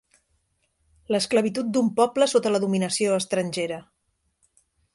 [1.15, 3.81] L'esclavitud d'un poble sota la dominació estrangera.